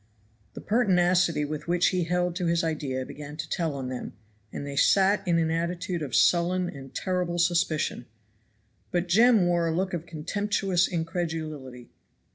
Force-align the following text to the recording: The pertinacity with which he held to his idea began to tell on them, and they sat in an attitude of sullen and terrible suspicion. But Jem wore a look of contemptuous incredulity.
The 0.55 0.61
pertinacity 0.61 1.45
with 1.45 1.67
which 1.67 1.89
he 1.89 2.05
held 2.05 2.35
to 2.35 2.47
his 2.47 2.63
idea 2.63 3.05
began 3.05 3.37
to 3.37 3.47
tell 3.47 3.75
on 3.75 3.89
them, 3.89 4.13
and 4.51 4.65
they 4.65 4.75
sat 4.75 5.21
in 5.27 5.37
an 5.37 5.51
attitude 5.51 6.01
of 6.01 6.15
sullen 6.15 6.67
and 6.69 6.91
terrible 6.91 7.37
suspicion. 7.37 8.07
But 8.89 9.07
Jem 9.07 9.45
wore 9.45 9.67
a 9.67 9.71
look 9.75 9.93
of 9.93 10.07
contemptuous 10.07 10.87
incredulity. 10.87 11.91